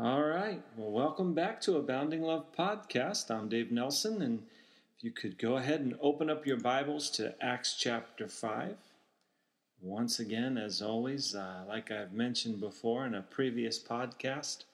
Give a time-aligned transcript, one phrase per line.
[0.00, 0.60] All right.
[0.76, 3.30] Well, welcome back to Abounding Love Podcast.
[3.30, 4.42] I'm Dave Nelson, and
[4.98, 8.74] if you could go ahead and open up your Bibles to Acts chapter 5.
[9.80, 14.64] Once again, as always, uh, like I've mentioned before in a previous podcast,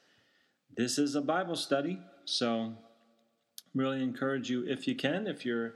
[0.74, 1.98] this is a Bible study.
[2.24, 2.72] So,
[3.74, 5.74] really encourage you, if you can, if you're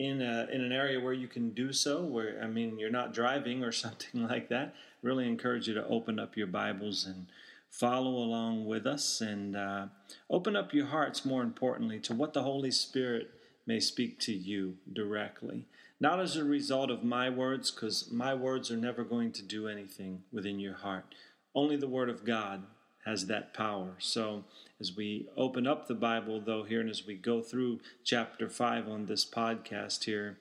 [0.00, 3.14] in, a, in an area where you can do so, where, I mean, you're not
[3.14, 7.26] driving or something like that, really encourage you to open up your Bibles and
[7.70, 9.86] follow along with us and uh,
[10.28, 13.30] open up your hearts, more importantly, to what the Holy Spirit
[13.66, 15.66] may speak to you directly.
[16.00, 19.68] Not as a result of my words, because my words are never going to do
[19.68, 21.14] anything within your heart.
[21.54, 22.64] Only the Word of God
[23.04, 23.94] has that power.
[23.98, 24.44] So,
[24.80, 28.88] as we open up the Bible, though, here, and as we go through chapter 5
[28.88, 30.38] on this podcast here,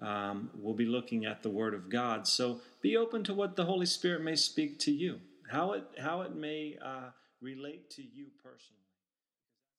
[0.00, 2.26] um, we'll be looking at the Word of God.
[2.26, 5.20] So, be open to what the Holy Spirit may speak to you
[5.52, 7.10] how it how it may uh,
[7.42, 8.80] relate to you personally.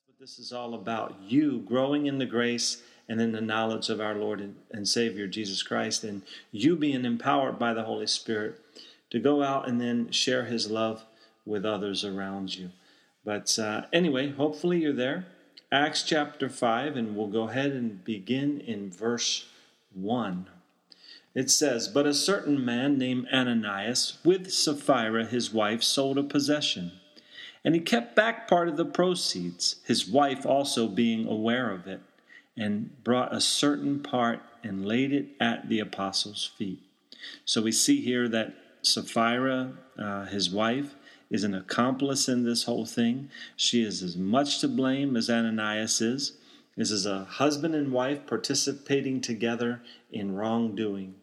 [0.06, 1.16] What this is all about.
[1.28, 5.28] You growing in the grace and in the knowledge of our Lord and, and Savior
[5.28, 8.60] Jesus Christ, and you being empowered by the Holy Spirit
[9.10, 11.04] to go out and then share His love
[11.44, 12.70] with others around you.
[13.26, 15.26] But uh, anyway, hopefully you're there.
[15.72, 19.46] Acts chapter 5, and we'll go ahead and begin in verse
[19.94, 20.46] 1.
[21.36, 26.92] It says, But a certain man named Ananias, with Sapphira his wife, sold a possession.
[27.66, 32.02] And he kept back part of the proceeds, his wife also being aware of it,
[32.56, 36.80] and brought a certain part and laid it at the apostles' feet.
[37.46, 38.54] So we see here that
[38.84, 40.96] Sapphira, uh, his wife,
[41.32, 43.30] is an accomplice in this whole thing.
[43.56, 46.34] She is as much to blame as Ananias is.
[46.78, 49.82] This is a husband and wife participating together
[50.12, 51.16] in wrongdoing.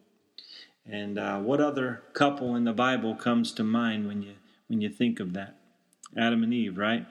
[0.91, 4.35] And uh, what other couple in the Bible comes to mind when you
[4.67, 5.57] when you think of that?
[6.17, 7.07] Adam and Eve, right?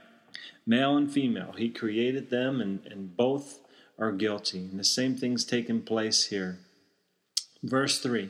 [0.66, 1.54] Male and female.
[1.58, 3.60] He created them, and, and both
[3.98, 4.60] are guilty.
[4.60, 6.60] And the same thing's taken place here.
[7.64, 8.30] Verse 3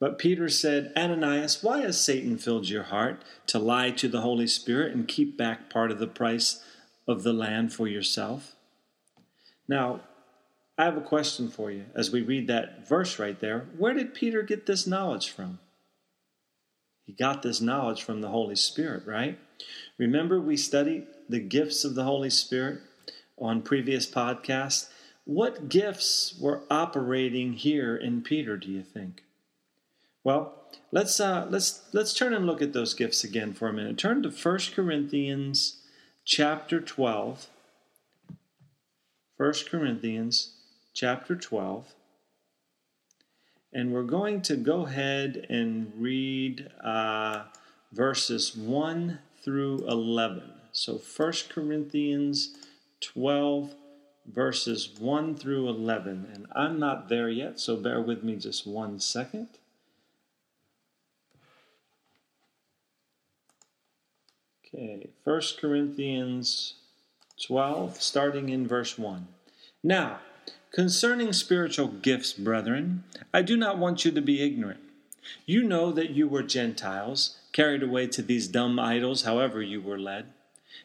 [0.00, 4.46] But Peter said, Ananias, why has Satan filled your heart to lie to the Holy
[4.46, 6.62] Spirit and keep back part of the price
[7.06, 8.54] of the land for yourself?
[9.68, 10.00] Now,
[10.76, 13.66] I have a question for you as we read that verse right there.
[13.76, 15.60] Where did Peter get this knowledge from?
[17.04, 19.38] He got this knowledge from the Holy Spirit, right?
[19.98, 22.80] Remember, we studied the gifts of the Holy Spirit
[23.38, 24.88] on previous podcasts.
[25.24, 29.22] What gifts were operating here in Peter, do you think?
[30.24, 30.54] Well,
[30.90, 33.98] let's uh, let's let's turn and look at those gifts again for a minute.
[33.98, 35.82] Turn to 1 Corinthians
[36.24, 37.46] chapter 12.
[39.36, 40.53] 1 Corinthians
[40.94, 41.94] chapter 12.
[43.72, 47.42] And we're going to go ahead and read uh,
[47.92, 50.44] verses 1 through 11.
[50.70, 52.54] So 1 Corinthians
[53.00, 53.74] 12,
[54.26, 56.30] verses 1 through 11.
[56.32, 59.48] And I'm not there yet, so bear with me just one second.
[64.66, 66.74] Okay, 1 Corinthians
[67.44, 69.26] 12, starting in verse 1.
[69.82, 70.20] Now,
[70.74, 74.80] Concerning spiritual gifts, brethren, I do not want you to be ignorant.
[75.46, 80.00] You know that you were Gentiles, carried away to these dumb idols, however you were
[80.00, 80.32] led.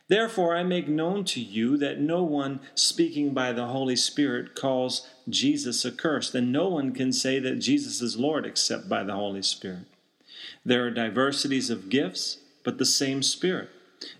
[0.07, 5.07] Therefore, I make known to you that no one speaking by the Holy Spirit calls
[5.27, 9.41] Jesus accursed, and no one can say that Jesus is Lord except by the Holy
[9.41, 9.87] Spirit.
[10.63, 13.69] There are diversities of gifts, but the same Spirit.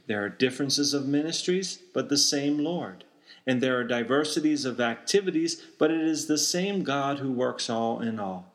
[0.07, 3.03] There are differences of ministries, but the same Lord
[3.49, 7.99] and there are diversities of activities, but it is the same God who works all
[7.99, 8.53] in all.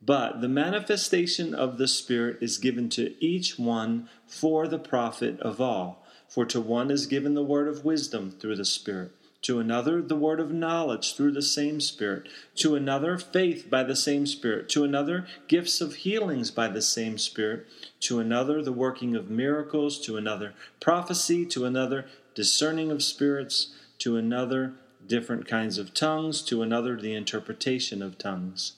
[0.00, 5.60] But the manifestation of the Spirit is given to each one for the profit of
[5.60, 6.06] all.
[6.28, 9.10] For to one is given the word of wisdom through the Spirit,
[9.42, 12.28] to another the word of knowledge through the same Spirit,
[12.58, 17.18] to another faith by the same Spirit, to another gifts of healings by the same
[17.18, 17.66] Spirit,
[18.02, 24.16] to another the working of miracles, to another prophecy, to another discerning of spirits to
[24.16, 24.74] another
[25.06, 28.72] different kinds of tongues, to another the interpretation of tongues.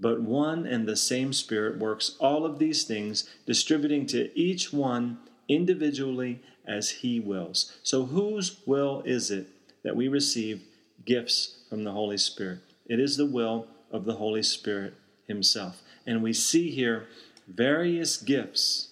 [0.00, 5.18] But one and the same Spirit works all of these things, distributing to each one
[5.48, 7.72] individually as He wills.
[7.82, 9.48] So, whose will is it
[9.82, 10.62] that we receive
[11.04, 12.60] gifts from the Holy Spirit?
[12.86, 14.94] It is the will of the Holy Spirit
[15.26, 15.82] Himself.
[16.06, 17.06] And we see here
[17.48, 18.88] various gifts,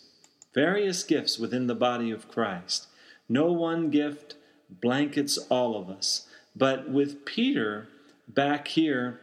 [0.55, 2.89] various gifts within the body of Christ.
[3.29, 4.35] No one gift
[4.69, 6.27] blankets all of us.
[6.55, 7.89] But with Peter
[8.29, 9.21] back here,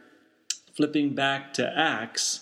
[0.74, 2.40] flipping back to Acts,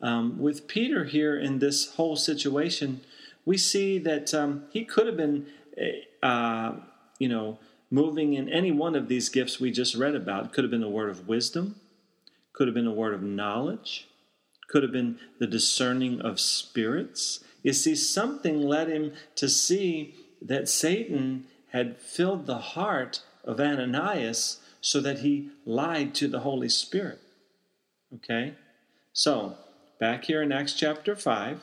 [0.00, 3.02] um, with Peter here in this whole situation,
[3.44, 6.74] we see that um, he could have been, eh, uh,
[7.18, 7.58] you know,
[7.90, 10.52] moving in any one of these gifts we just read about.
[10.52, 11.76] Could have been a word of wisdom,
[12.52, 14.08] could have been a word of knowledge,
[14.68, 17.44] could have been the discerning of spirits.
[17.62, 24.60] You see, something led him to see that Satan had filled the heart of Ananias
[24.80, 27.20] so that he lied to the Holy Spirit.
[28.14, 28.54] Okay?
[29.12, 29.56] So,
[29.98, 31.60] back here in Acts chapter 5,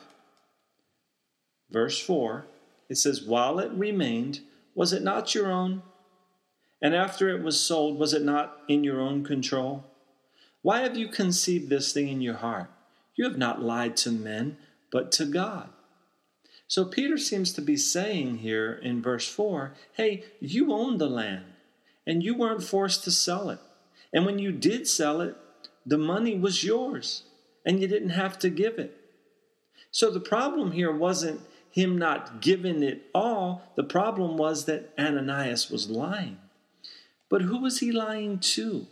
[1.70, 2.46] verse 4,
[2.88, 4.40] it says, While it remained,
[4.74, 5.82] was it not your own?
[6.80, 9.84] And after it was sold, was it not in your own control?
[10.62, 12.70] Why have you conceived this thing in your heart?
[13.16, 14.56] You have not lied to men,
[14.92, 15.70] but to God.
[16.68, 21.46] So Peter seems to be saying here in verse 4 hey, you own the land,
[22.06, 23.58] and you weren't forced to sell it.
[24.12, 25.36] And when you did sell it,
[25.84, 27.24] the money was yours,
[27.64, 28.94] and you didn't have to give it.
[29.90, 35.70] So the problem here wasn't him not giving it all, the problem was that Ananias
[35.70, 36.38] was lying.
[37.28, 38.86] But who was he lying to?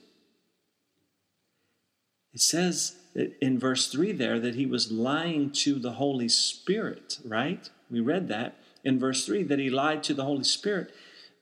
[2.32, 2.96] It says
[3.40, 7.68] in verse 3 there that he was lying to the Holy Spirit, right?
[7.90, 10.92] We read that in verse 3 that he lied to the Holy Spirit.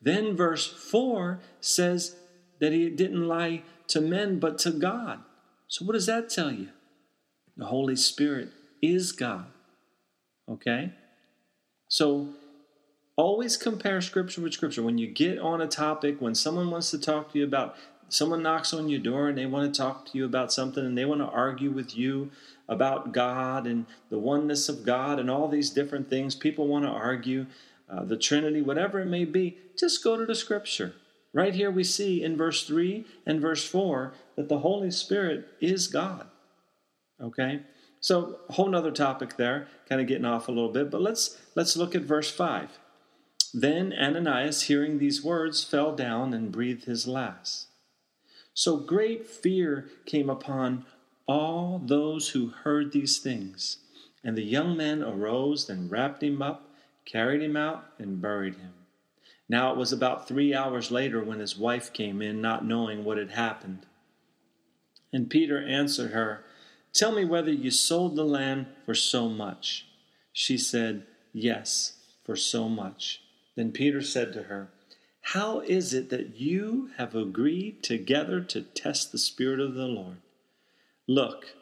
[0.00, 2.17] Then verse 4 says
[2.61, 5.21] that he didn't lie to men but to God.
[5.69, 6.69] So, what does that tell you?
[7.56, 8.50] The Holy Spirit
[8.82, 9.47] is God.
[10.49, 10.93] Okay?
[11.88, 12.29] So,
[13.17, 14.82] always compare Scripture with Scripture.
[14.82, 17.77] When you get on a topic, when someone wants to talk to you about,
[18.09, 20.97] someone knocks on your door and they want to talk to you about something and
[20.97, 22.31] they want to argue with you
[22.69, 26.91] about God and the oneness of God and all these different things, people want to
[26.91, 27.47] argue,
[27.89, 30.95] uh, the Trinity, whatever it may be, just go to the Scripture.
[31.33, 35.89] Right here, we see in verse 3 and verse 4 that the Holy Spirit is
[35.89, 36.29] God.
[37.21, 37.62] Okay?
[38.01, 41.77] So, whole nother topic there, kind of getting off a little bit, but let's let's
[41.77, 42.79] look at verse 5.
[43.55, 47.69] Then Ananias, hearing these words, fell down and breathed his last.
[48.55, 50.87] So great fear came upon
[51.27, 53.79] all those who heard these things.
[54.23, 56.71] And the young man arose and wrapped him up,
[57.05, 58.73] carried him out, and buried him.
[59.49, 63.19] Now it was about three hours later when his wife came in, not knowing what
[63.19, 63.87] had happened.
[65.12, 66.45] And Peter answered her,
[66.93, 69.87] Tell me whether you sold the land for so much.
[70.33, 73.21] She said, Yes, for so much.
[73.56, 74.71] Then Peter said to her,
[75.29, 80.19] How is it that you have agreed together to test the Spirit of the Lord?
[81.09, 81.55] Look,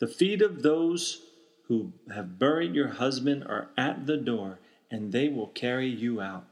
[0.00, 1.22] the feet of those
[1.68, 4.58] who have buried your husband are at the door,
[4.90, 6.44] and they will carry you out.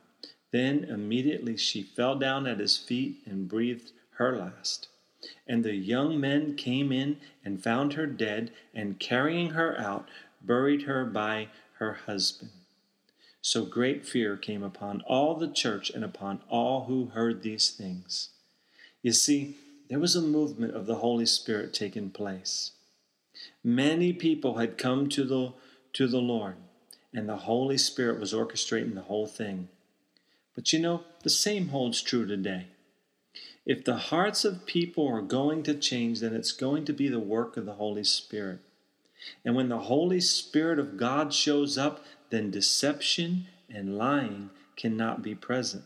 [0.53, 4.89] Then immediately she fell down at his feet and breathed her last.
[5.49, 10.09] And the young men came in and found her dead, and carrying her out,
[10.41, 11.49] buried her by
[11.79, 12.53] her husband.
[13.43, 18.31] So great fear came upon all the church and upon all who heard these things.
[19.03, 19.57] You see,
[19.91, 22.71] there was a movement of the Holy Spirit taking place.
[23.65, 25.53] Many people had come to the,
[25.95, 26.55] to the Lord,
[27.13, 29.69] and the Holy Spirit was orchestrating the whole thing.
[30.55, 32.67] But you know, the same holds true today.
[33.67, 37.21] If the hearts of people are going to change, then it's going to be the
[37.21, 38.61] work of the Holy Spirit.
[39.45, 45.37] And when the Holy Spirit of God shows up, then deception and lying cannot be
[45.37, 45.85] present.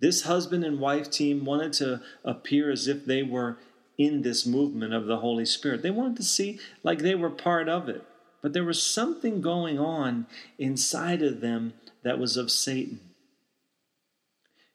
[0.00, 3.58] This husband and wife team wanted to appear as if they were
[3.98, 5.82] in this movement of the Holy Spirit.
[5.82, 8.02] They wanted to see like they were part of it.
[8.42, 10.26] But there was something going on
[10.58, 13.00] inside of them that was of Satan.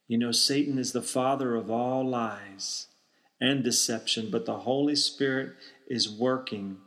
[0.07, 2.87] You know, Satan is the father of all lies
[3.41, 5.53] and deception, but the Holy Spirit
[5.87, 6.77] is working.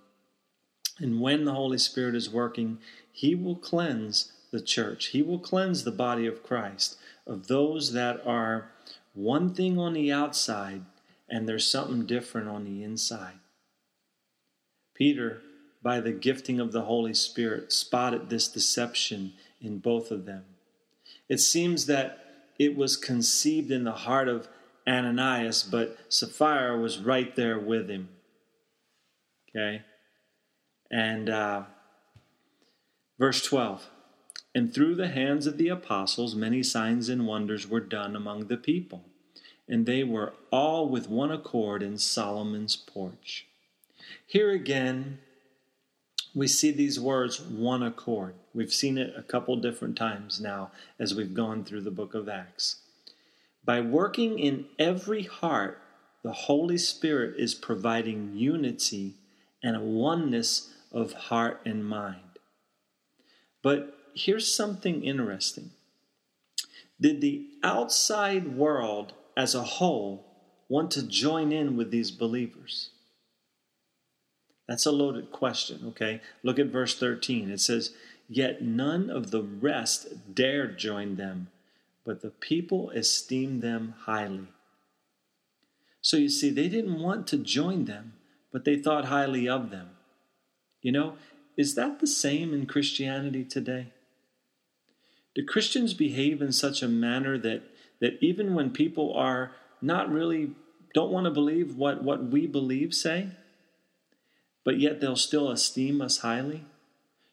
[1.00, 2.78] And when the Holy Spirit is working,
[3.18, 6.96] He will cleanse the church, He will cleanse the body of Christ
[7.26, 8.70] of those that are
[9.12, 10.82] one thing on the outside
[11.28, 13.40] and there's something different on the inside.
[14.94, 15.42] Peter,
[15.82, 20.44] by the gifting of the Holy Spirit, spotted this deception in both of them.
[21.28, 22.24] It seems that
[22.56, 24.46] it was conceived in the heart of
[24.86, 28.10] Ananias, but Sapphira was right there with him.
[29.50, 29.82] Okay?
[30.88, 31.64] And uh,
[33.18, 33.88] verse 12
[34.54, 38.56] And through the hands of the apostles, many signs and wonders were done among the
[38.56, 39.04] people,
[39.68, 43.46] and they were all with one accord in Solomon's porch.
[44.26, 45.18] Here again,
[46.34, 48.34] we see these words one accord.
[48.54, 52.28] We've seen it a couple different times now as we've gone through the book of
[52.28, 52.76] Acts.
[53.64, 55.82] By working in every heart,
[56.22, 59.14] the Holy Spirit is providing unity
[59.62, 62.27] and a oneness of heart and mind.
[63.62, 65.70] But here's something interesting.
[67.00, 70.24] Did the outside world as a whole
[70.68, 72.90] want to join in with these believers?
[74.66, 76.20] That's a loaded question, okay?
[76.42, 77.50] Look at verse 13.
[77.50, 77.94] It says,
[78.28, 81.48] Yet none of the rest dared join them,
[82.04, 84.48] but the people esteemed them highly.
[86.02, 88.12] So you see, they didn't want to join them,
[88.52, 89.90] but they thought highly of them.
[90.82, 91.14] You know,
[91.58, 93.88] is that the same in Christianity today?
[95.34, 97.62] Do Christians behave in such a manner that,
[98.00, 99.50] that even when people are
[99.82, 100.52] not really,
[100.94, 103.30] don't want to believe what, what we believe, say,
[104.64, 106.64] but yet they'll still esteem us highly?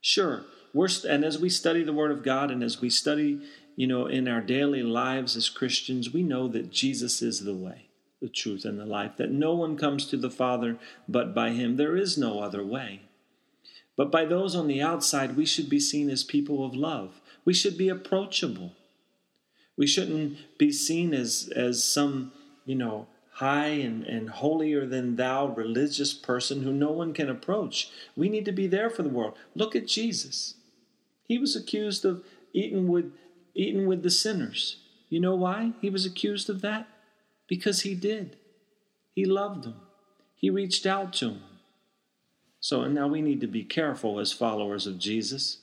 [0.01, 3.41] Sure, we're, and as we study the Word of God and as we study,
[3.75, 7.89] you know, in our daily lives as Christians, we know that Jesus is the way,
[8.21, 10.77] the truth, and the life, that no one comes to the Father
[11.07, 11.77] but by Him.
[11.77, 13.01] There is no other way.
[13.97, 17.21] But by those on the outside, we should be seen as people of love.
[17.45, 18.73] We should be approachable.
[19.77, 22.31] We shouldn't be seen as, as some,
[22.65, 27.89] you know, high and, and holier than thou religious person who no one can approach.
[28.15, 29.35] We need to be there for the world.
[29.55, 30.55] Look at Jesus.
[31.27, 32.23] He was accused of
[32.53, 33.11] eating with
[33.53, 34.77] eating with the sinners.
[35.09, 36.87] You know why he was accused of that?
[37.47, 38.37] Because he did.
[39.13, 39.79] He loved them.
[40.35, 41.43] He reached out to them.
[42.65, 45.59] So now we need to be careful as followers of Jesus.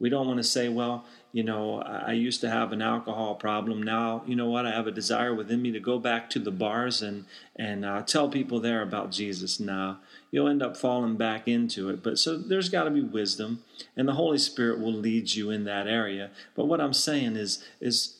[0.00, 3.80] We don't want to say, well, you know, I used to have an alcohol problem.
[3.80, 4.66] Now, you know what?
[4.66, 8.02] I have a desire within me to go back to the bars and and uh,
[8.02, 9.60] tell people there about Jesus.
[9.60, 10.00] Now,
[10.32, 12.02] you'll end up falling back into it.
[12.02, 13.62] But so there's got to be wisdom,
[13.96, 16.32] and the Holy Spirit will lead you in that area.
[16.56, 18.18] But what I'm saying is, is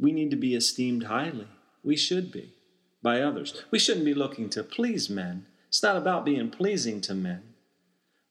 [0.00, 1.46] we need to be esteemed highly.
[1.84, 2.54] We should be
[3.04, 3.62] by others.
[3.70, 5.46] We shouldn't be looking to please men.
[5.70, 7.42] It's not about being pleasing to men.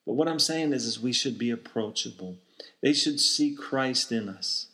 [0.05, 2.35] But what I'm saying is, is we should be approachable.
[2.83, 4.67] They should see Christ in us.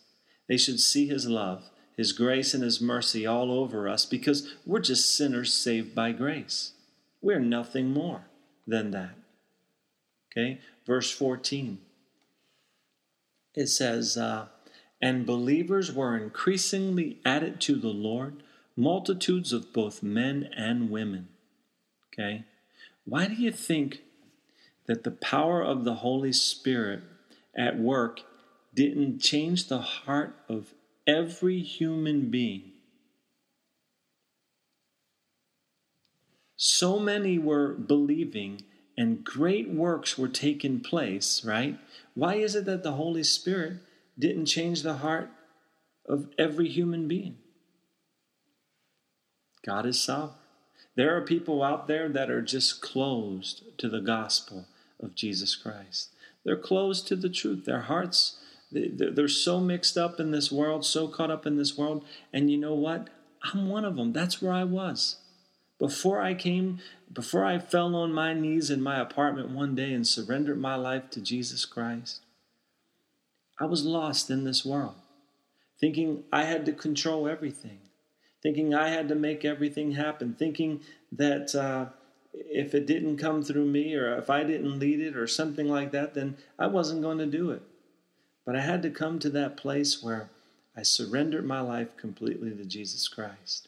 [0.49, 4.79] They should see his love, his grace, and his mercy all over us because we're
[4.79, 6.71] just sinners saved by grace.
[7.21, 8.25] We're nothing more
[8.65, 9.11] than that.
[10.31, 10.59] Okay?
[10.87, 11.77] Verse 14.
[13.53, 14.47] It says, uh,
[14.99, 18.41] And believers were increasingly added to the Lord,
[18.75, 21.27] multitudes of both men and women.
[22.11, 22.45] Okay?
[23.05, 24.01] Why do you think
[24.87, 27.03] that the power of the Holy Spirit
[27.55, 28.21] at work
[28.73, 30.73] didn't change the heart of
[31.07, 32.71] every human being?
[36.57, 38.63] So many were believing
[38.97, 41.77] and great works were taking place, right?
[42.13, 43.79] Why is it that the Holy Spirit
[44.17, 45.29] didn't change the heart
[46.07, 47.37] of every human being?
[49.65, 50.44] God is sovereign.
[50.95, 54.65] There are people out there that are just closed to the gospel
[55.01, 56.09] of Jesus Christ.
[56.45, 57.65] They're closed to the truth.
[57.65, 58.37] Their hearts,
[58.71, 62.05] they're so mixed up in this world, so caught up in this world.
[62.31, 63.09] And you know what?
[63.43, 64.13] I'm one of them.
[64.13, 65.17] That's where I was.
[65.77, 66.79] Before I came,
[67.11, 71.09] before I fell on my knees in my apartment one day and surrendered my life
[71.11, 72.21] to Jesus Christ,
[73.59, 74.95] I was lost in this world,
[75.79, 77.79] thinking I had to control everything
[78.45, 81.87] thinking I had to make everything happen, thinking that uh,
[82.31, 85.91] if it didn't come through me or if I didn't lead it or something like
[85.93, 87.63] that, then I wasn't going to do it.
[88.45, 90.29] But I had to come to that place where
[90.77, 93.67] I surrendered my life completely to Jesus Christ.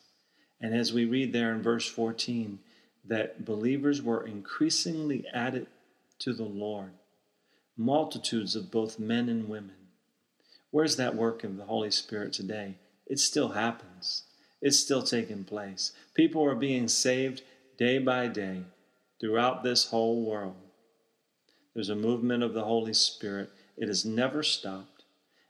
[0.62, 2.60] And as we read there in verse 14,
[3.04, 5.66] that believers were increasingly added
[6.20, 6.92] to the Lord,
[7.76, 9.88] multitudes of both men and women.
[10.70, 12.76] Where's that work of the Holy Spirit today?
[13.08, 14.22] It still happens.
[14.68, 15.94] It's still taking place.
[16.14, 17.42] People are being saved
[17.78, 18.64] day by day
[19.18, 20.58] throughout this whole world.
[21.74, 23.50] There's a movement of the Holy Spirit.
[23.78, 25.06] It has never stopped.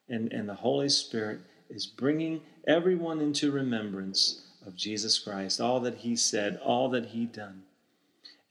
[0.07, 5.95] And, and the Holy Spirit is bringing everyone into remembrance of Jesus Christ, all that
[5.95, 7.63] He said, all that He done.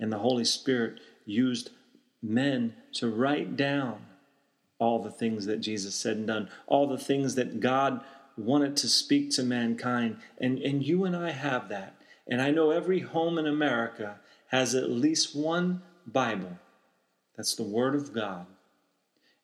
[0.00, 1.70] And the Holy Spirit used
[2.20, 4.04] men to write down
[4.80, 8.00] all the things that Jesus said and done, all the things that God
[8.36, 10.18] wanted to speak to mankind.
[10.38, 11.94] And, and you and I have that.
[12.26, 16.58] And I know every home in America has at least one Bible.
[17.36, 18.46] That's the Word of God.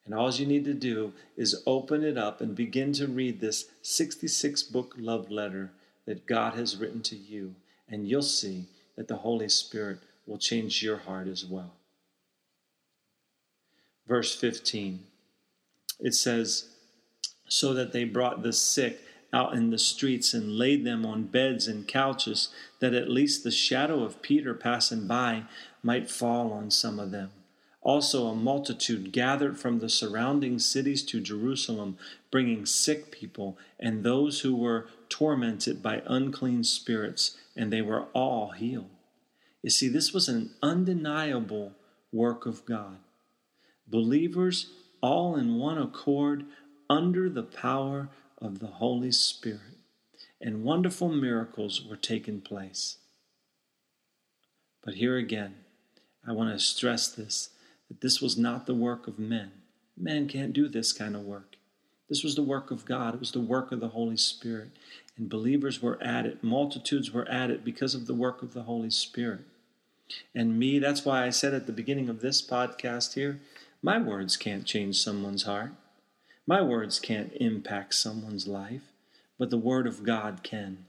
[0.05, 3.67] And all you need to do is open it up and begin to read this
[3.83, 5.71] 66 book love letter
[6.07, 7.55] that God has written to you.
[7.89, 11.75] And you'll see that the Holy Spirit will change your heart as well.
[14.09, 15.05] Verse 15
[16.03, 16.67] it says,
[17.53, 21.69] so that they brought the sick out in the streets and laid them on beds
[21.69, 22.49] and couches,
[22.81, 25.43] that at least the shadow of Peter passing by
[25.83, 27.31] might fall on some of them.
[27.83, 31.99] Also, a multitude gathered from the surrounding cities to Jerusalem,
[32.31, 38.53] bringing sick people and those who were tormented by unclean spirits, and they were all
[38.53, 38.89] healed.
[39.63, 41.73] You see, this was an undeniable
[42.13, 42.97] work of God.
[43.87, 44.71] Believers
[45.03, 46.45] all in one accord
[46.89, 48.09] under the power
[48.39, 49.79] of the Holy Spirit,
[50.41, 52.99] and wonderful miracles were taking place.
[54.85, 55.55] But here again,
[56.27, 57.51] I want to stress this
[57.89, 59.53] that this was not the work of men.
[59.97, 61.57] Men can't do this kind of work.
[62.09, 64.71] This was the work of God, it was the work of the Holy Spirit.
[65.17, 68.63] And believers were at it, multitudes were at it because of the work of the
[68.63, 69.43] Holy Spirit.
[70.35, 73.41] And me, that's why I said at the beginning of this podcast here
[73.85, 75.73] my words can't change someone's heart.
[76.47, 78.93] My words can't impact someone's life,
[79.39, 80.87] but the Word of God can.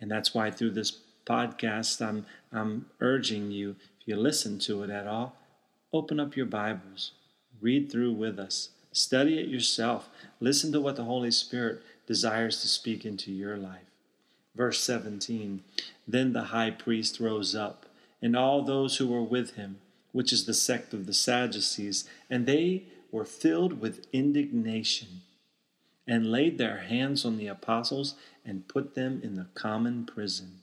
[0.00, 4.90] And that's why through this podcast, I'm, I'm urging you, if you listen to it
[4.90, 5.36] at all,
[5.92, 7.10] Open up your Bibles,
[7.60, 12.68] read through with us, study it yourself, listen to what the Holy Spirit desires to
[12.68, 13.90] speak into your life.
[14.54, 15.64] Verse 17
[16.06, 17.86] Then the high priest rose up,
[18.22, 19.78] and all those who were with him,
[20.12, 25.22] which is the sect of the Sadducees, and they were filled with indignation,
[26.06, 28.14] and laid their hands on the apostles
[28.44, 30.60] and put them in the common prison.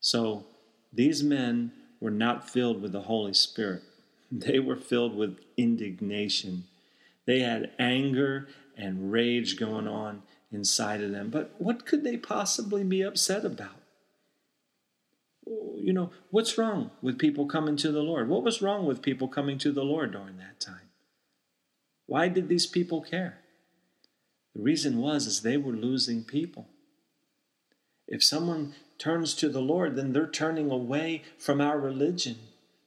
[0.00, 0.46] So
[0.92, 3.82] these men were not filled with the Holy Spirit
[4.32, 6.64] they were filled with indignation.
[7.26, 10.22] They had anger and rage going on
[10.52, 11.30] inside of them.
[11.30, 13.76] But what could they possibly be upset about?
[15.46, 18.28] You know, what's wrong with people coming to the Lord?
[18.28, 20.87] What was wrong with people coming to the Lord during that time?
[22.08, 23.38] Why did these people care?
[24.56, 26.66] The reason was is they were losing people.
[28.06, 32.36] If someone turns to the Lord, then they're turning away from our religion.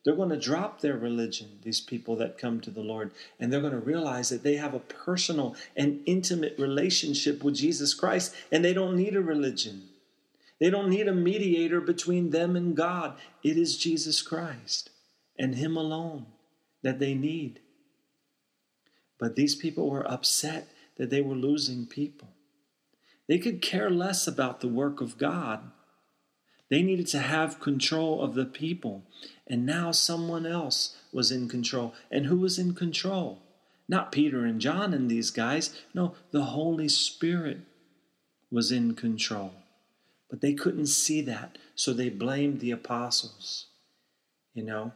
[0.04, 3.62] They're going to drop their religion, these people that come to the Lord, and they're
[3.62, 8.66] going to realize that they have a personal and intimate relationship with Jesus Christ, and
[8.66, 9.84] they don't need a religion.
[10.60, 13.20] They don't need a mediator between them and God.
[13.44, 14.90] It is Jesus Christ
[15.38, 16.26] and Him alone
[16.82, 17.60] that they need.
[19.22, 22.28] But these people were upset that they were losing people.
[23.30, 25.72] They could care less about the work of God
[26.72, 29.04] they needed to have control of the people.
[29.46, 31.94] And now someone else was in control.
[32.10, 33.40] And who was in control?
[33.90, 35.78] Not Peter and John and these guys.
[35.94, 37.60] No, the Holy Spirit
[38.50, 39.52] was in control.
[40.30, 43.66] But they couldn't see that, so they blamed the apostles.
[44.54, 44.94] You know?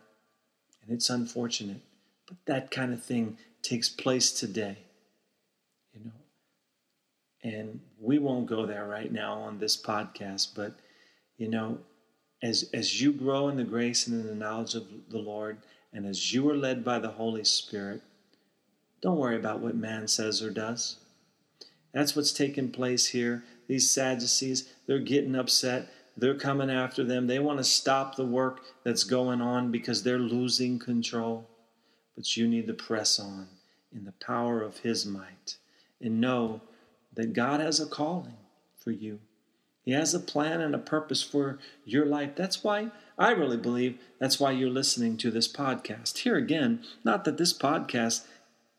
[0.82, 1.82] And it's unfortunate.
[2.26, 4.78] But that kind of thing takes place today.
[5.93, 6.12] You know?
[7.43, 10.73] And we won't go there right now on this podcast, but
[11.38, 11.80] you know,
[12.41, 15.58] as as you grow in the grace and in the knowledge of the Lord,
[15.93, 18.01] and as you are led by the Holy Spirit,
[19.01, 20.97] don't worry about what man says or does.
[21.93, 23.43] That's what's taking place here.
[23.67, 25.89] These Sadducees, they're getting upset.
[26.17, 27.28] They're coming after them.
[27.28, 31.49] They want to stop the work that's going on because they're losing control.
[32.15, 33.47] But you need to press on
[33.95, 35.58] in the power of His might
[36.01, 36.62] and know
[37.13, 38.38] that God has a calling
[38.77, 39.19] for you.
[39.84, 42.31] He has a plan and a purpose for your life.
[42.36, 46.19] That's why I really believe that's why you're listening to this podcast.
[46.19, 48.25] Here again, not that this podcast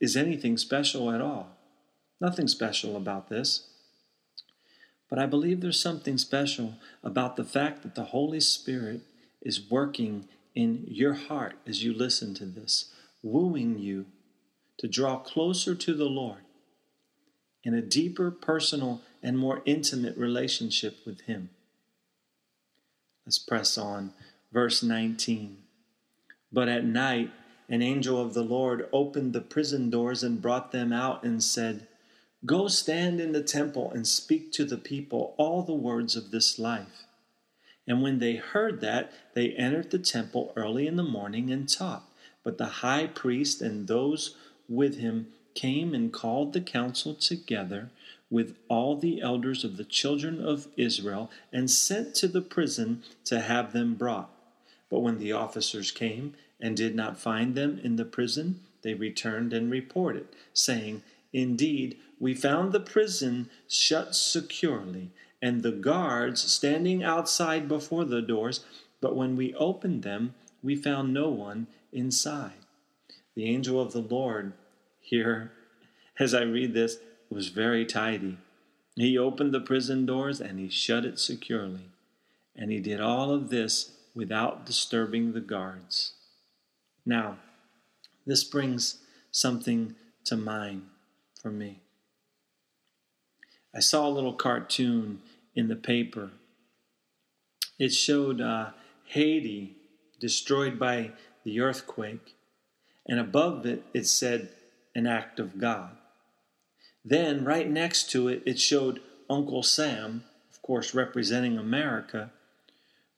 [0.00, 1.56] is anything special at all.
[2.20, 3.68] Nothing special about this.
[5.08, 6.74] But I believe there's something special
[7.04, 9.02] about the fact that the Holy Spirit
[9.40, 14.06] is working in your heart as you listen to this, wooing you
[14.78, 16.40] to draw closer to the Lord
[17.64, 21.50] in a deeper personal and more intimate relationship with Him.
[23.24, 24.12] Let's press on.
[24.52, 25.58] Verse 19.
[26.52, 27.32] But at night,
[27.68, 31.88] an angel of the Lord opened the prison doors and brought them out and said,
[32.44, 36.58] Go stand in the temple and speak to the people all the words of this
[36.58, 37.04] life.
[37.88, 42.08] And when they heard that, they entered the temple early in the morning and taught.
[42.44, 44.36] But the high priest and those
[44.68, 47.90] with him came and called the council together
[48.30, 53.40] with all the elders of the children of Israel and sent to the prison to
[53.40, 54.30] have them brought.
[54.90, 59.52] But when the officers came and did not find them in the prison, they returned
[59.52, 61.02] and reported, saying,
[61.32, 65.10] Indeed, we found the prison shut securely,
[65.42, 68.64] and the guards standing outside before the doors,
[69.00, 72.65] but when we opened them, we found no one inside.
[73.36, 74.54] The angel of the Lord
[74.98, 75.52] here,
[76.18, 76.96] as I read this,
[77.30, 78.38] was very tidy.
[78.96, 81.90] He opened the prison doors and he shut it securely.
[82.56, 86.14] And he did all of this without disturbing the guards.
[87.04, 87.36] Now,
[88.26, 88.98] This brings
[89.30, 89.94] something
[90.24, 90.86] to mind
[91.40, 91.78] for me.
[93.74, 95.20] I saw a little cartoon
[95.54, 96.30] in the paper.
[97.78, 98.70] It showed uh,
[99.04, 99.76] Haiti
[100.18, 101.12] destroyed by
[101.44, 102.34] the earthquake,
[103.06, 104.50] and above it, it said,
[104.94, 105.96] An act of God.
[107.04, 112.32] Then, right next to it, it showed Uncle Sam, of course, representing America,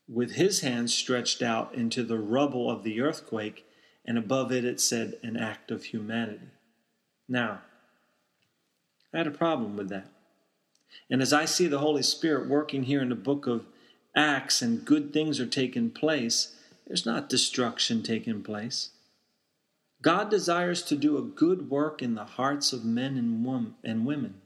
[0.09, 3.67] with his hands stretched out into the rubble of the earthquake,
[4.05, 6.49] and above it, it said, An act of humanity.
[7.29, 7.61] Now,
[9.13, 10.09] I had a problem with that.
[11.11, 13.67] And as I see the Holy Spirit working here in the book of
[14.15, 18.91] Acts and good things are taking place, there's not destruction taking place.
[20.01, 24.41] God desires to do a good work in the hearts of men and women.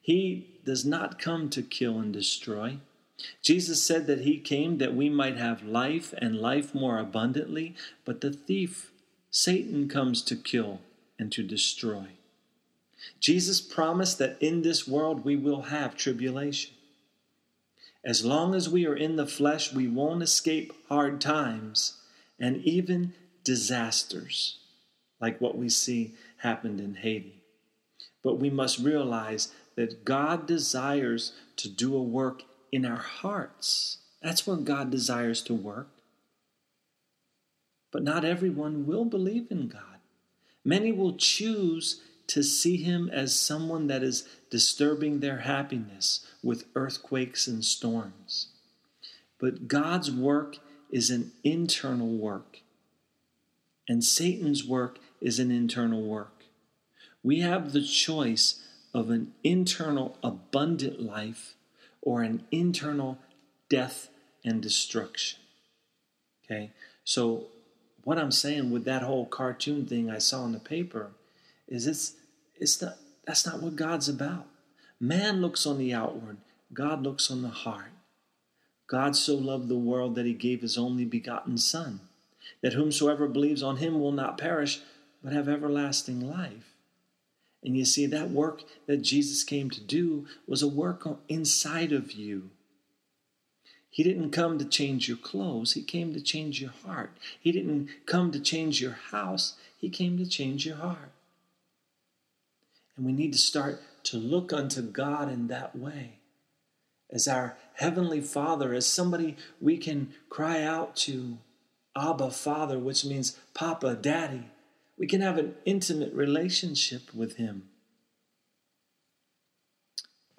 [0.00, 2.78] He does not come to kill and destroy.
[3.42, 8.20] Jesus said that he came that we might have life and life more abundantly, but
[8.20, 8.90] the thief,
[9.30, 10.80] Satan, comes to kill
[11.18, 12.06] and to destroy.
[13.20, 16.74] Jesus promised that in this world we will have tribulation.
[18.04, 21.98] As long as we are in the flesh, we won't escape hard times
[22.38, 23.12] and even
[23.44, 24.60] disasters
[25.20, 27.42] like what we see happened in Haiti.
[28.22, 33.98] But we must realize that God desires to do a work in our hearts.
[34.22, 35.88] That's where God desires to work.
[37.90, 39.82] But not everyone will believe in God.
[40.64, 47.46] Many will choose to see him as someone that is disturbing their happiness with earthquakes
[47.48, 48.48] and storms.
[49.40, 50.58] But God's work
[50.90, 52.58] is an internal work,
[53.88, 56.44] and Satan's work is an internal work.
[57.22, 58.62] We have the choice
[58.94, 61.54] of an internal abundant life
[62.02, 63.18] or an internal
[63.68, 64.08] death
[64.44, 65.38] and destruction.
[66.44, 66.70] Okay?
[67.04, 67.46] So,
[68.02, 71.10] what I'm saying with that whole cartoon thing I saw in the paper
[71.68, 72.14] is it's
[72.56, 74.46] it's not, that's not what God's about.
[74.98, 76.38] Man looks on the outward,
[76.72, 77.92] God looks on the heart.
[78.86, 82.00] God so loved the world that he gave his only begotten Son,
[82.60, 84.80] that whomsoever believes on him will not perish,
[85.22, 86.74] but have everlasting life.
[87.62, 92.12] And you see, that work that Jesus came to do was a work inside of
[92.12, 92.50] you.
[93.90, 97.12] He didn't come to change your clothes, He came to change your heart.
[97.38, 101.12] He didn't come to change your house, He came to change your heart.
[102.96, 106.20] And we need to start to look unto God in that way
[107.10, 111.38] as our Heavenly Father, as somebody we can cry out to,
[111.96, 114.44] Abba, Father, which means Papa, Daddy.
[115.00, 117.70] We can have an intimate relationship with Him.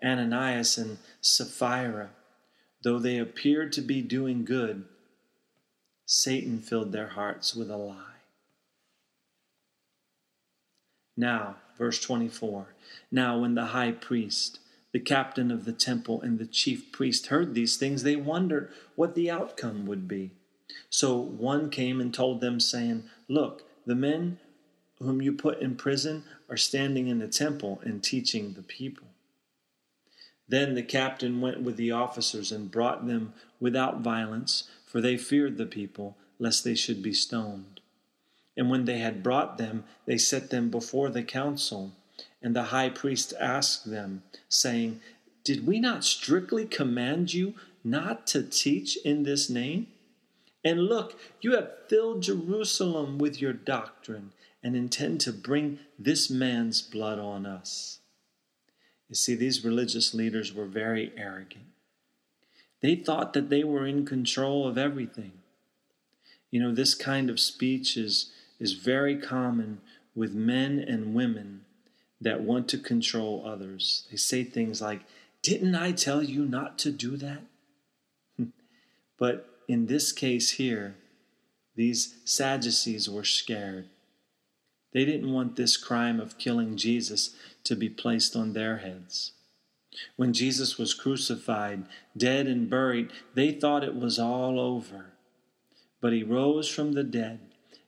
[0.06, 2.12] Ananias and Sapphira,
[2.84, 4.86] though they appeared to be doing good,
[6.06, 8.20] Satan filled their hearts with a lie.
[11.18, 12.68] Now, verse 24
[13.12, 14.60] Now, when the high priest,
[14.92, 19.16] the captain of the temple, and the chief priest heard these things, they wondered what
[19.16, 20.30] the outcome would be.
[20.92, 24.38] So one came and told them, saying, Look, the men
[25.02, 29.08] whom you put in prison are standing in the temple and teaching the people.
[30.48, 35.58] Then the captain went with the officers and brought them without violence, for they feared
[35.58, 37.80] the people, lest they should be stoned.
[38.58, 41.94] And when they had brought them, they set them before the council.
[42.42, 45.00] And the high priest asked them, saying,
[45.46, 49.88] Did we not strictly command you not to teach in this name?
[50.66, 54.34] And look, you have filled Jerusalem with your doctrine
[54.64, 58.00] and intend to bring this man's blood on us.
[59.10, 61.66] You see, these religious leaders were very arrogant.
[62.82, 65.34] They thought that they were in control of everything.
[66.50, 69.82] You know, this kind of speech is is very common
[70.14, 71.66] with men and women
[72.22, 74.08] that want to control others.
[74.12, 75.02] They say things like,
[75.42, 77.42] Didn't I tell you not to do that?
[79.18, 80.96] but in this case here,
[81.76, 83.88] these Sadducees were scared.
[84.94, 89.32] They didn't want this crime of killing Jesus to be placed on their heads.
[90.16, 95.14] When Jesus was crucified, dead, and buried, they thought it was all over.
[96.00, 97.40] But he rose from the dead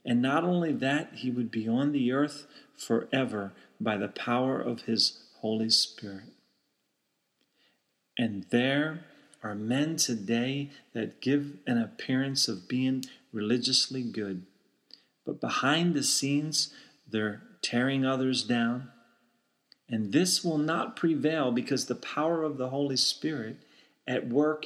[0.05, 4.81] and not only that, he would be on the earth forever by the power of
[4.81, 6.33] his Holy Spirit.
[8.17, 9.05] And there
[9.41, 14.45] are men today that give an appearance of being religiously good,
[15.25, 16.73] but behind the scenes,
[17.13, 18.89] they're tearing others down.
[19.87, 23.57] And this will not prevail because the power of the Holy Spirit
[24.07, 24.65] at work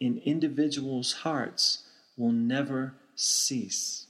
[0.00, 1.84] in individuals' hearts
[2.16, 4.06] will never cease.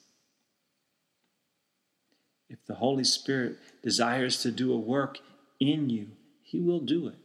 [2.49, 5.19] If the Holy Spirit desires to do a work
[5.61, 6.09] in you,
[6.43, 7.17] He will do it.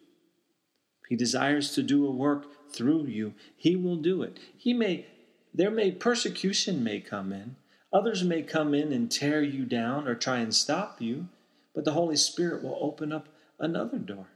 [1.04, 4.38] If He desires to do a work through you, He will do it.
[4.58, 5.06] He may,
[5.54, 7.56] there may, persecution may come in.
[7.92, 11.28] Others may come in and tear you down or try and stop you,
[11.74, 14.28] but the Holy Spirit will open up another door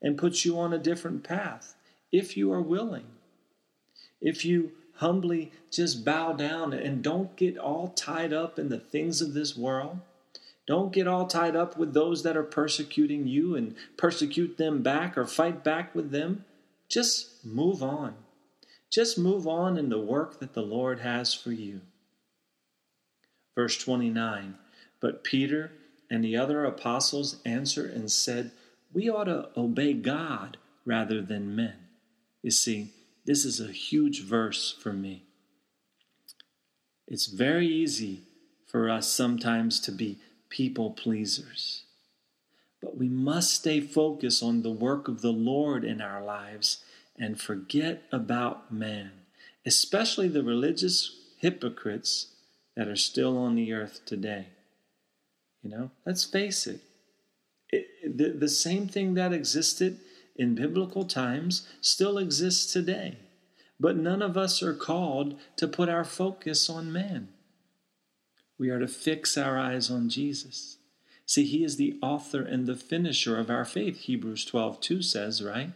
[0.00, 1.74] and put you on a different path
[2.12, 3.06] if you are willing.
[4.20, 9.22] If you humbly just bow down and don't get all tied up in the things
[9.22, 9.98] of this world.
[10.66, 15.16] Don't get all tied up with those that are persecuting you and persecute them back
[15.16, 16.44] or fight back with them.
[16.88, 18.14] Just move on.
[18.90, 21.80] Just move on in the work that the Lord has for you.
[23.60, 24.54] Verse 29
[25.00, 25.72] But Peter
[26.08, 28.52] and the other apostles answered and said,
[28.90, 31.74] We ought to obey God rather than men.
[32.40, 32.94] You see,
[33.26, 35.24] this is a huge verse for me.
[37.06, 38.22] It's very easy
[38.66, 41.82] for us sometimes to be people pleasers.
[42.80, 46.82] But we must stay focused on the work of the Lord in our lives
[47.14, 49.10] and forget about man,
[49.66, 52.29] especially the religious hypocrites
[52.76, 54.48] that are still on the earth today.
[55.62, 56.80] You know, let's face it,
[57.68, 59.98] it the, the same thing that existed
[60.36, 63.18] in biblical times still exists today.
[63.78, 67.28] But none of us are called to put our focus on man.
[68.58, 70.76] We are to fix our eyes on Jesus.
[71.24, 75.42] See, he is the author and the finisher of our faith, Hebrews 12 2 says,
[75.42, 75.70] right?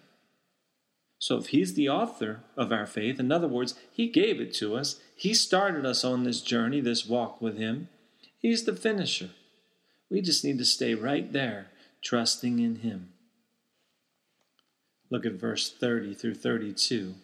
[1.25, 4.77] So if he's the author of our faith, in other words, he gave it to
[4.77, 7.89] us, he started us on this journey, this walk with him,
[8.39, 9.31] he's the finisher.
[10.11, 11.69] We just need to stay right there,
[12.03, 13.15] trusting in him.
[15.09, 17.15] Look at verse 30 through 32.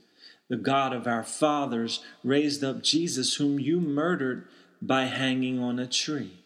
[0.49, 4.49] The God of our fathers raised up Jesus, whom you murdered
[4.81, 6.39] by hanging on a tree.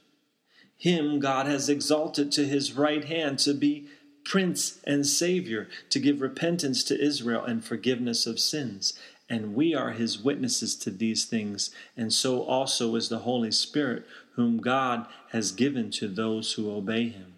[0.76, 3.86] Him God has exalted to his right hand to be
[4.24, 8.94] Prince and Savior, to give repentance to Israel and forgiveness of sins.
[9.28, 14.04] And we are his witnesses to these things, and so also is the Holy Spirit,
[14.34, 17.34] whom God has given to those who obey him.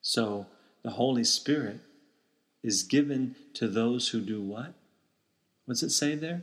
[0.00, 0.46] So,
[0.82, 1.80] the Holy Spirit
[2.62, 4.74] is given to those who do what?
[5.66, 6.42] What's it say there?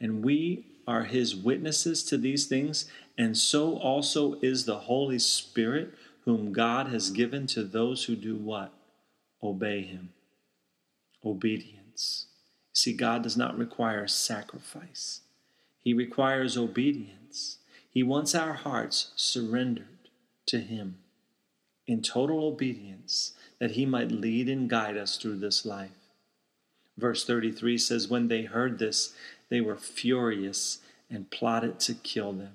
[0.00, 5.94] And we are his witnesses to these things, and so also is the Holy Spirit,
[6.28, 8.70] whom God has given to those who do what?
[9.42, 10.10] Obey him.
[11.24, 12.26] Obedience.
[12.74, 15.22] See, God does not require sacrifice,
[15.82, 17.56] He requires obedience.
[17.90, 20.10] He wants our hearts surrendered
[20.44, 20.98] to Him
[21.86, 26.10] in total obedience that he might lead and guide us through this life.
[26.98, 29.14] Verse 33 says, When they heard this,
[29.48, 32.52] they were furious and plotted to kill them.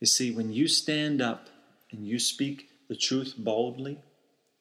[0.00, 1.50] You see, when you stand up
[1.96, 3.98] and you speak the truth boldly,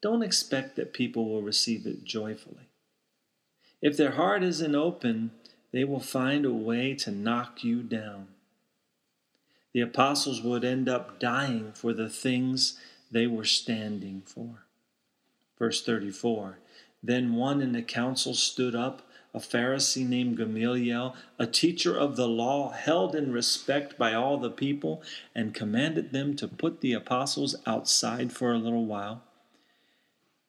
[0.02, 2.70] don't expect that people will receive it joyfully.
[3.82, 5.32] If their heart isn't open,
[5.72, 8.28] they will find a way to knock you down.
[9.74, 12.80] The apostles would end up dying for the things
[13.12, 14.64] they were standing for.
[15.60, 16.60] Verse 34
[17.04, 19.05] Then one in the council stood up,
[19.36, 24.50] a Pharisee named Gamaliel, a teacher of the law, held in respect by all the
[24.50, 25.04] people,
[25.36, 29.22] and commanded them to put the apostles outside for a little while.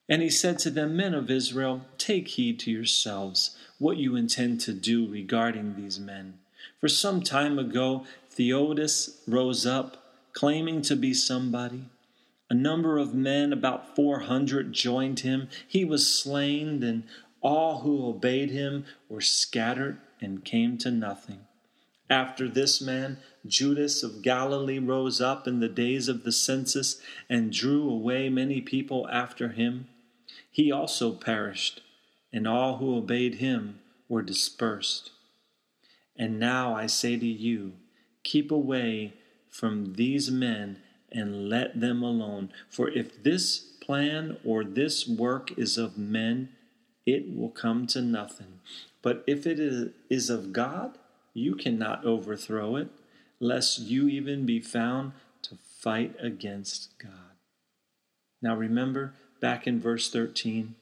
[0.08, 4.60] And he said to them, Men of Israel, take heed to yourselves what you intend
[4.60, 6.38] to do regarding these men.
[6.80, 9.96] For some time ago, Theudas rose up,
[10.32, 11.86] claiming to be somebody.
[12.48, 15.48] A number of men, about 400, joined him.
[15.66, 17.02] He was slain, and
[17.46, 21.38] all who obeyed him were scattered and came to nothing.
[22.10, 27.52] After this man, Judas of Galilee rose up in the days of the census and
[27.52, 29.86] drew away many people after him.
[30.50, 31.82] He also perished,
[32.32, 33.78] and all who obeyed him
[34.08, 35.12] were dispersed.
[36.16, 37.74] And now I say to you,
[38.24, 39.14] keep away
[39.48, 40.78] from these men
[41.12, 42.50] and let them alone.
[42.68, 46.48] For if this plan or this work is of men,
[47.06, 48.60] it will come to nothing.
[49.00, 49.60] But if it
[50.10, 50.98] is of God,
[51.32, 52.88] you cannot overthrow it,
[53.38, 57.12] lest you even be found to fight against God.
[58.42, 60.74] Now remember, back in verse 13,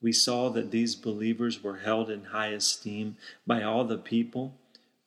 [0.00, 3.16] we saw that these believers were held in high esteem
[3.46, 4.54] by all the people,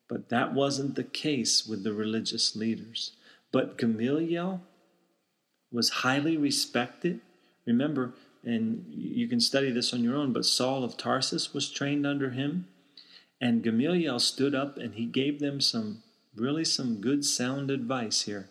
[0.08, 3.12] but that wasn't the case with the religious leaders.
[3.52, 4.62] But Gamaliel
[5.72, 7.22] was highly respected.
[7.66, 8.14] Remember,
[8.46, 12.30] and you can study this on your own, but Saul of Tarsus was trained under
[12.30, 12.68] him.
[13.42, 16.04] And Gamaliel stood up and he gave them some
[16.36, 18.50] really some good sound advice here.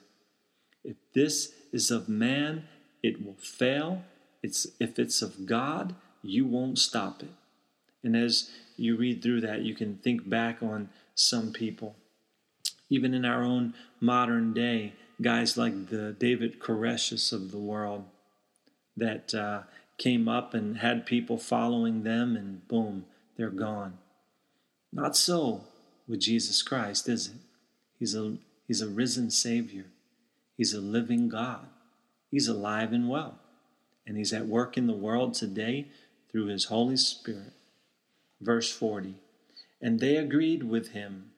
[0.83, 2.65] If this is of man,
[3.03, 4.03] it will fail.
[4.43, 7.31] It's, if it's of God, you won't stop it.
[8.03, 11.95] And as you read through that, you can think back on some people.
[12.91, 18.05] Even in our own modern day, guys like the David Koresh's of the world
[18.97, 19.63] that uh,
[19.99, 23.99] came up and had people following them, and boom, they're gone.
[24.93, 25.65] Not so
[26.07, 27.35] with Jesus Christ, is it?
[27.99, 29.87] He's a, he's a risen Savior,
[30.57, 31.67] He's a living God,
[32.31, 33.39] He's alive and well,
[34.07, 35.87] and He's at work in the world today
[36.31, 37.53] through His Holy Spirit.
[38.41, 39.15] Verse 40
[39.81, 41.31] And they agreed with Him.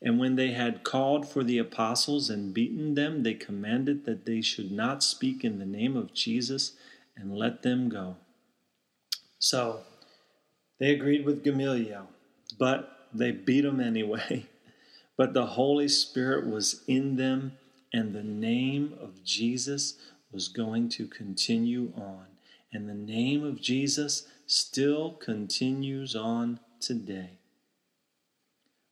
[0.00, 4.40] And when they had called for the apostles and beaten them, they commanded that they
[4.40, 6.72] should not speak in the name of Jesus
[7.16, 8.16] and let them go.
[9.38, 9.80] So
[10.78, 12.08] they agreed with Gamaliel,
[12.58, 14.46] but they beat him anyway.
[15.16, 17.52] But the Holy Spirit was in them,
[17.92, 19.94] and the name of Jesus
[20.32, 22.26] was going to continue on.
[22.72, 27.38] And the name of Jesus still continues on today.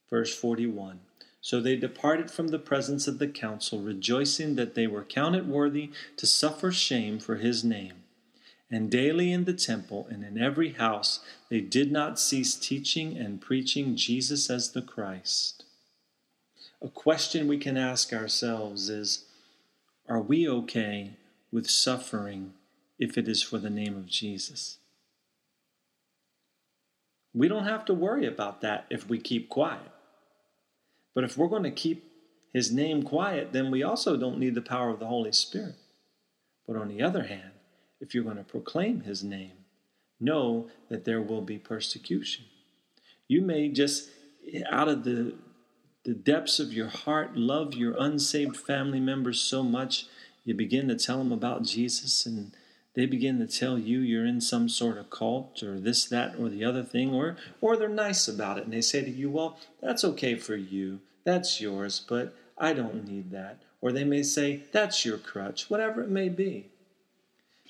[0.08, 1.00] Verse 41
[1.40, 5.90] So they departed from the presence of the council, rejoicing that they were counted worthy
[6.18, 8.01] to suffer shame for his name.
[8.72, 13.38] And daily in the temple and in every house they did not cease teaching and
[13.38, 15.64] preaching Jesus as the Christ.
[16.80, 19.26] A question we can ask ourselves is
[20.08, 21.16] Are we okay
[21.52, 22.54] with suffering
[22.98, 24.78] if it is for the name of Jesus?
[27.34, 29.90] We don't have to worry about that if we keep quiet.
[31.14, 32.10] But if we're going to keep
[32.54, 35.74] his name quiet, then we also don't need the power of the Holy Spirit.
[36.66, 37.52] But on the other hand,
[38.02, 39.52] if you're going to proclaim his name,
[40.20, 42.44] know that there will be persecution.
[43.28, 44.10] You may just,
[44.68, 45.34] out of the,
[46.04, 50.06] the depths of your heart, love your unsaved family members so much,
[50.44, 52.52] you begin to tell them about Jesus and
[52.94, 56.48] they begin to tell you you're in some sort of cult or this, that, or
[56.48, 59.58] the other thing, or, or they're nice about it and they say to you, Well,
[59.80, 63.62] that's okay for you, that's yours, but I don't need that.
[63.80, 66.71] Or they may say, That's your crutch, whatever it may be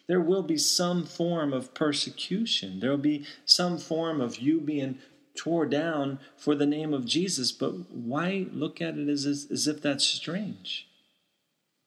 [0.08, 2.80] there will be some form of persecution.
[2.80, 4.98] There will be some form of you being
[5.36, 7.52] tore down for the name of Jesus.
[7.52, 10.88] But why look at it as, as, as if that's strange?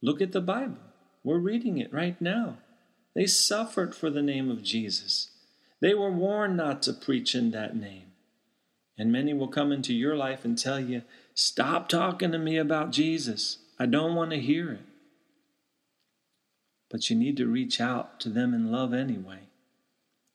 [0.02, 0.78] Look at the Bible.
[1.24, 2.58] We're reading it right now.
[3.16, 5.32] They suffered for the name of Jesus.
[5.82, 8.12] They were warned not to preach in that name.
[8.98, 11.02] And many will come into your life and tell you,
[11.34, 13.58] Stop talking to me about Jesus.
[13.78, 14.82] I don't want to hear it
[16.90, 19.40] but you need to reach out to them in love anyway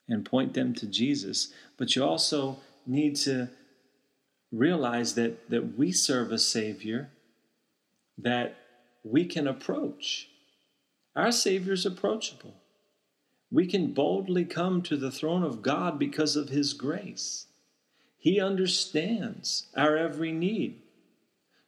[0.08, 1.52] and point them to Jesus.
[1.76, 3.48] But you also need to
[4.52, 7.10] realize that, that we serve a Savior
[8.18, 8.56] that
[9.04, 10.28] we can approach.
[11.16, 12.54] Our Savior is approachable.
[13.50, 17.46] We can boldly come to the throne of God because of His grace.
[18.18, 20.82] He understands our every need.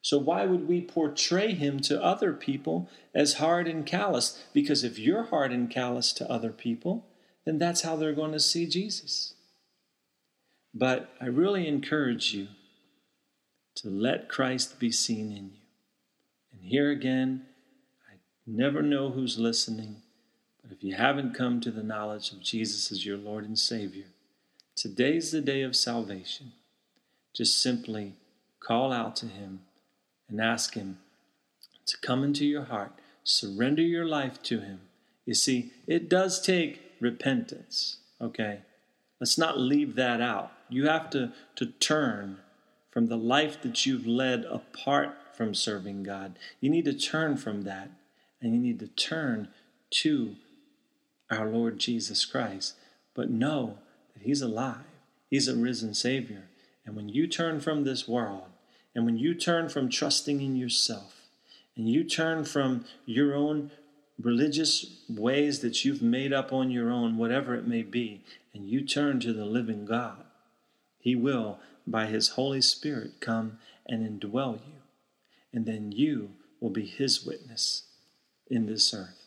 [0.03, 4.43] So, why would we portray him to other people as hard and callous?
[4.53, 7.07] Because if you're hard and callous to other people,
[7.45, 9.35] then that's how they're going to see Jesus.
[10.75, 12.49] But I really encourage you
[13.77, 15.61] to let Christ be seen in you.
[16.53, 17.47] And here again,
[18.11, 20.03] I never know who's listening,
[20.63, 24.07] but if you haven't come to the knowledge of Jesus as your Lord and Savior,
[24.75, 26.53] today's the day of salvation.
[27.33, 28.15] Just simply
[28.59, 29.61] call out to Him
[30.33, 30.99] and ask Him
[31.87, 32.93] to come into your heart,
[33.23, 34.81] surrender your life to Him.
[35.25, 38.61] You see, it does take repentance, okay?
[39.21, 40.51] Let's not leave that out.
[40.69, 42.39] You have to, to turn
[42.91, 46.39] from the life that you've led apart from serving God.
[46.61, 47.91] You need to turn from that
[48.41, 49.49] and you need to turn
[49.91, 50.35] to
[51.31, 52.75] our Lord Jesus Christ.
[53.15, 53.79] But know
[54.15, 54.85] that He's alive,
[55.31, 56.45] He's a risen Savior.
[56.85, 58.45] And when you turn from this world
[58.95, 61.23] and when you turn from trusting in yourself
[61.77, 63.71] and you turn from your own
[64.21, 68.23] religious ways that you've made up on your own, whatever it may be,
[68.53, 70.25] and you turn to the living God,
[70.99, 74.75] He will, by His Holy Spirit, come and indwell you.
[75.53, 77.85] And then you will be His witness
[78.49, 79.19] in this earth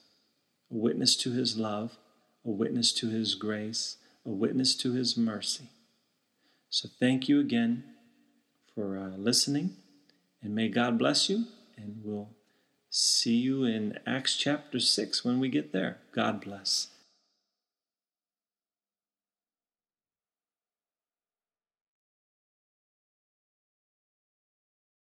[0.72, 1.98] a witness to His love,
[2.44, 5.70] a witness to His grace, a witness to His mercy.
[6.70, 7.84] So thank you again
[8.76, 9.72] for uh, listening.
[10.44, 11.46] And may God bless you.
[11.78, 12.30] And we'll
[12.90, 16.00] see you in Acts chapter 6 when we get there.
[16.14, 16.90] God bless.